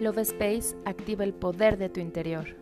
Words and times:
Love 0.00 0.20
Space 0.20 0.74
activa 0.86 1.24
el 1.24 1.34
poder 1.34 1.76
de 1.76 1.90
tu 1.90 2.00
interior. 2.00 2.56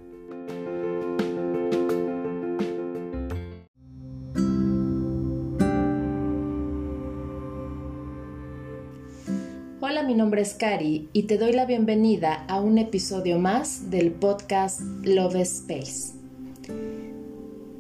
Hola, 9.80 10.03
mi 10.03 10.15
nombre 10.15 10.43
es 10.43 10.54
Cari 10.54 11.08
y 11.12 11.22
te 11.22 11.38
doy 11.38 11.53
la 11.53 11.65
bienvenida 11.65 12.44
a 12.48 12.61
un 12.61 12.76
episodio 12.76 13.39
más 13.39 13.89
del 13.89 14.11
podcast 14.11 14.80
Love 15.04 15.37
Space. 15.37 16.15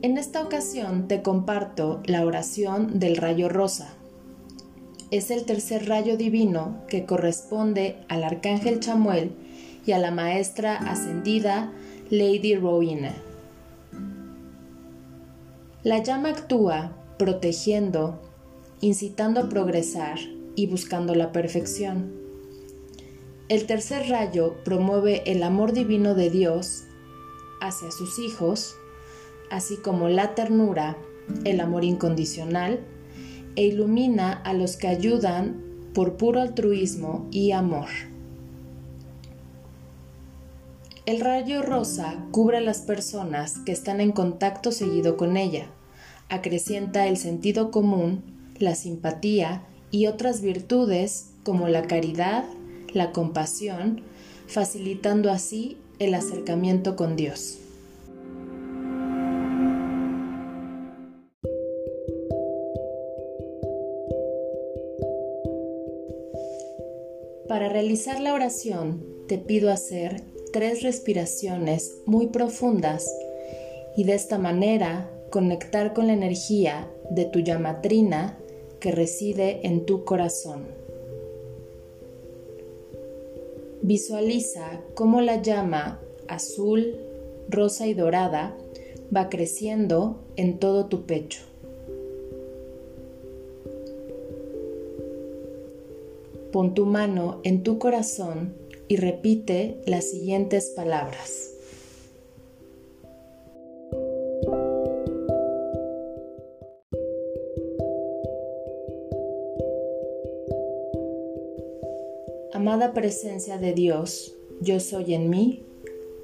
En 0.02 0.18
esta 0.18 0.40
ocasión 0.40 1.08
te 1.08 1.22
comparto 1.22 2.00
la 2.06 2.24
oración 2.24 3.00
del 3.00 3.16
rayo 3.16 3.48
rosa. 3.48 3.92
Es 5.10 5.32
el 5.32 5.46
tercer 5.46 5.88
rayo 5.88 6.16
divino 6.16 6.84
que 6.86 7.06
corresponde 7.06 7.96
al 8.08 8.22
arcángel 8.22 8.78
Chamuel 8.78 9.47
y 9.86 9.92
a 9.92 9.98
la 9.98 10.10
maestra 10.10 10.76
ascendida 10.76 11.72
Lady 12.10 12.54
Rowena. 12.56 13.14
La 15.84 16.02
llama 16.02 16.30
actúa 16.30 16.92
protegiendo, 17.18 18.20
incitando 18.80 19.40
a 19.40 19.48
progresar 19.48 20.18
y 20.56 20.66
buscando 20.66 21.14
la 21.14 21.32
perfección. 21.32 22.12
El 23.48 23.66
tercer 23.66 24.08
rayo 24.08 24.56
promueve 24.64 25.22
el 25.24 25.42
amor 25.42 25.72
divino 25.72 26.14
de 26.14 26.30
Dios 26.30 26.84
hacia 27.60 27.90
sus 27.90 28.18
hijos, 28.18 28.74
así 29.50 29.76
como 29.76 30.08
la 30.08 30.34
ternura, 30.34 30.96
el 31.44 31.60
amor 31.60 31.84
incondicional, 31.84 32.80
e 33.56 33.66
ilumina 33.66 34.32
a 34.32 34.52
los 34.52 34.76
que 34.76 34.88
ayudan 34.88 35.62
por 35.94 36.16
puro 36.16 36.40
altruismo 36.40 37.26
y 37.30 37.52
amor. 37.52 37.88
El 41.08 41.20
rayo 41.20 41.62
rosa 41.62 42.22
cubre 42.32 42.58
a 42.58 42.60
las 42.60 42.82
personas 42.82 43.60
que 43.60 43.72
están 43.72 44.02
en 44.02 44.12
contacto 44.12 44.72
seguido 44.72 45.16
con 45.16 45.38
ella, 45.38 45.70
acrecienta 46.28 47.06
el 47.06 47.16
sentido 47.16 47.70
común, 47.70 48.52
la 48.58 48.74
simpatía 48.74 49.62
y 49.90 50.04
otras 50.04 50.42
virtudes 50.42 51.30
como 51.44 51.68
la 51.68 51.86
caridad, 51.86 52.44
la 52.92 53.12
compasión, 53.12 54.02
facilitando 54.48 55.30
así 55.30 55.78
el 55.98 56.12
acercamiento 56.12 56.94
con 56.94 57.16
Dios. 57.16 57.56
Para 67.48 67.70
realizar 67.70 68.20
la 68.20 68.34
oración 68.34 69.02
te 69.26 69.38
pido 69.38 69.72
hacer 69.72 70.36
tres 70.58 70.82
respiraciones 70.82 71.98
muy 72.04 72.26
profundas 72.26 73.08
y 73.96 74.02
de 74.02 74.14
esta 74.14 74.38
manera 74.38 75.08
conectar 75.30 75.94
con 75.94 76.08
la 76.08 76.14
energía 76.14 76.90
de 77.10 77.26
tu 77.26 77.38
llamatrina 77.38 78.36
que 78.80 78.90
reside 78.90 79.64
en 79.64 79.86
tu 79.86 80.04
corazón. 80.04 80.66
Visualiza 83.82 84.80
cómo 84.94 85.20
la 85.20 85.40
llama 85.40 86.00
azul, 86.26 86.96
rosa 87.48 87.86
y 87.86 87.94
dorada 87.94 88.58
va 89.14 89.28
creciendo 89.28 90.18
en 90.34 90.58
todo 90.58 90.86
tu 90.86 91.06
pecho. 91.06 91.42
Pon 96.50 96.74
tu 96.74 96.84
mano 96.84 97.38
en 97.44 97.62
tu 97.62 97.78
corazón 97.78 98.66
y 98.88 98.96
repite 98.96 99.76
las 99.86 100.10
siguientes 100.10 100.72
palabras. 100.74 101.54
Amada 112.52 112.92
presencia 112.92 113.58
de 113.58 113.72
Dios, 113.72 114.34
yo 114.60 114.80
soy 114.80 115.14
en 115.14 115.30
mí, 115.30 115.64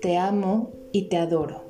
te 0.01 0.17
amo 0.17 0.73
y 0.91 1.03
te 1.09 1.17
adoro. 1.17 1.63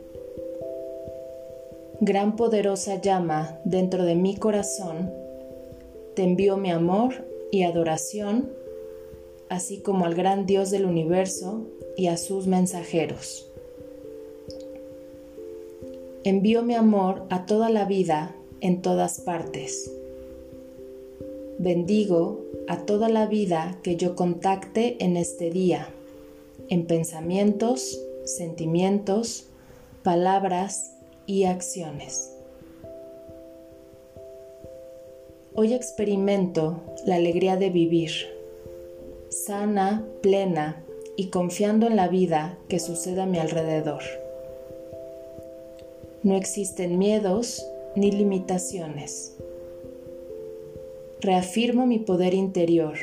Gran 2.00 2.36
poderosa 2.36 3.00
llama 3.00 3.60
dentro 3.64 4.04
de 4.04 4.14
mi 4.14 4.36
corazón, 4.36 5.12
te 6.14 6.22
envío 6.22 6.56
mi 6.56 6.70
amor 6.70 7.26
y 7.50 7.64
adoración 7.64 8.63
así 9.48 9.80
como 9.80 10.04
al 10.04 10.14
gran 10.14 10.46
Dios 10.46 10.70
del 10.70 10.84
universo 10.84 11.66
y 11.96 12.06
a 12.08 12.16
sus 12.16 12.46
mensajeros. 12.46 13.50
Envío 16.24 16.62
mi 16.62 16.74
amor 16.74 17.24
a 17.30 17.46
toda 17.46 17.68
la 17.68 17.84
vida 17.84 18.34
en 18.60 18.80
todas 18.80 19.20
partes. 19.20 19.92
Bendigo 21.58 22.40
a 22.66 22.86
toda 22.86 23.08
la 23.08 23.26
vida 23.26 23.78
que 23.82 23.96
yo 23.96 24.16
contacte 24.16 24.96
en 25.04 25.16
este 25.16 25.50
día, 25.50 25.88
en 26.68 26.86
pensamientos, 26.86 28.00
sentimientos, 28.24 29.48
palabras 30.02 30.96
y 31.26 31.44
acciones. 31.44 32.30
Hoy 35.54 35.74
experimento 35.74 36.80
la 37.06 37.16
alegría 37.16 37.56
de 37.56 37.70
vivir 37.70 38.33
sana, 39.46 40.06
plena 40.22 40.82
y 41.16 41.26
confiando 41.26 41.86
en 41.86 41.96
la 41.96 42.08
vida 42.08 42.58
que 42.68 42.78
sucede 42.78 43.20
a 43.20 43.26
mi 43.26 43.38
alrededor. 43.38 44.02
No 46.22 46.36
existen 46.36 46.98
miedos 46.98 47.64
ni 47.94 48.10
limitaciones. 48.10 49.36
Reafirmo 51.20 51.86
mi 51.86 51.98
poder 51.98 52.32
interior. 52.32 52.96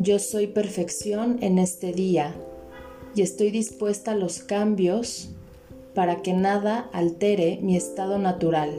Yo 0.00 0.18
soy 0.18 0.48
perfección 0.48 1.38
en 1.40 1.58
este 1.58 1.92
día 1.92 2.34
y 3.14 3.22
estoy 3.22 3.50
dispuesta 3.50 4.12
a 4.12 4.16
los 4.16 4.40
cambios 4.40 5.28
para 5.94 6.22
que 6.22 6.32
nada 6.32 6.88
altere 6.92 7.58
mi 7.62 7.76
estado 7.76 8.18
natural. 8.18 8.70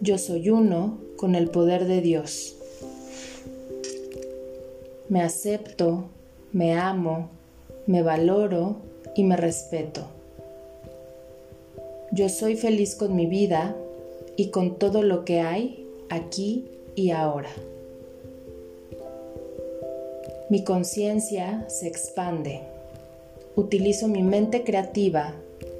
Yo 0.00 0.16
soy 0.18 0.50
uno 0.50 0.98
con 1.16 1.34
el 1.34 1.50
poder 1.50 1.86
de 1.86 2.00
Dios. 2.00 2.57
Me 5.08 5.22
acepto, 5.22 6.04
me 6.52 6.74
amo, 6.74 7.30
me 7.86 8.02
valoro 8.02 8.76
y 9.14 9.24
me 9.24 9.38
respeto. 9.38 10.02
Yo 12.12 12.28
soy 12.28 12.56
feliz 12.56 12.94
con 12.94 13.16
mi 13.16 13.24
vida 13.24 13.74
y 14.36 14.50
con 14.50 14.78
todo 14.78 15.02
lo 15.02 15.24
que 15.24 15.40
hay 15.40 15.86
aquí 16.10 16.66
y 16.94 17.10
ahora. 17.10 17.48
Mi 20.50 20.62
conciencia 20.62 21.66
se 21.68 21.88
expande. 21.88 22.60
Utilizo 23.56 24.08
mi 24.08 24.22
mente 24.22 24.62
creativa 24.62 25.34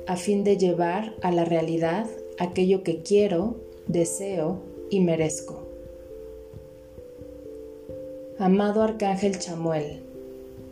a 0.06 0.16
fin 0.16 0.42
de 0.42 0.56
llevar 0.56 1.14
a 1.20 1.30
la 1.32 1.44
realidad 1.44 2.06
aquello 2.38 2.82
que 2.82 3.02
quiero, 3.02 3.56
deseo 3.86 4.58
y 4.90 5.00
merezco. 5.00 5.67
Amado 8.40 8.84
Arcángel 8.84 9.36
Chamuel, 9.40 10.04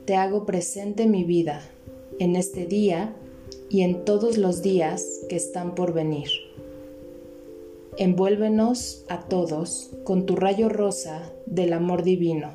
te 0.04 0.14
hago 0.14 0.46
presente 0.46 1.08
mi 1.08 1.24
vida 1.24 1.62
en 2.20 2.36
este 2.36 2.64
día 2.64 3.12
y 3.68 3.80
en 3.80 4.04
todos 4.04 4.38
los 4.38 4.62
días 4.62 5.22
que 5.28 5.34
están 5.34 5.74
por 5.74 5.92
venir. 5.92 6.28
Envuélvenos 7.98 9.04
a 9.08 9.22
todos 9.22 9.90
con 10.04 10.26
tu 10.26 10.36
rayo 10.36 10.68
rosa 10.68 11.32
del 11.46 11.72
amor 11.72 12.04
divino. 12.04 12.50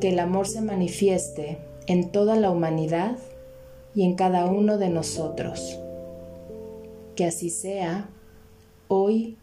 Que 0.00 0.08
el 0.08 0.18
amor 0.18 0.46
se 0.46 0.62
manifieste 0.62 1.58
en 1.86 2.10
toda 2.10 2.34
la 2.36 2.50
humanidad 2.50 3.18
y 3.94 4.04
en 4.04 4.14
cada 4.14 4.46
uno 4.46 4.78
de 4.78 4.88
nosotros. 4.88 5.78
Que 7.14 7.26
así 7.26 7.50
sea 7.50 8.08
hoy 8.88 9.36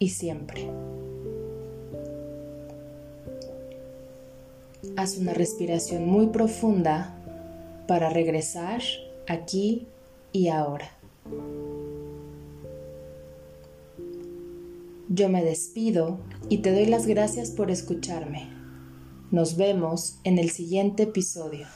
y 0.00 0.08
siempre. 0.08 0.66
Haz 4.96 5.16
una 5.16 5.32
respiración 5.32 6.06
muy 6.06 6.26
profunda 6.28 7.14
para 7.86 8.10
regresar 8.10 8.82
aquí 9.28 9.86
y 10.32 10.48
ahora. 10.48 10.90
Yo 15.08 15.28
me 15.28 15.44
despido 15.44 16.18
y 16.48 16.58
te 16.58 16.72
doy 16.72 16.86
las 16.86 17.06
gracias 17.06 17.50
por 17.50 17.70
escucharme. 17.70 18.48
Nos 19.30 19.56
vemos 19.56 20.18
en 20.24 20.38
el 20.38 20.50
siguiente 20.50 21.04
episodio. 21.04 21.66